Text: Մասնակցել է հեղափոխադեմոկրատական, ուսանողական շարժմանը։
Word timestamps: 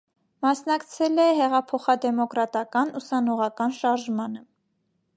Մասնակցել 0.45 1.21
է 1.25 1.25
հեղափոխադեմոկրատական, 1.41 2.93
ուսանողական 3.03 3.81
շարժմանը։ 3.83 4.47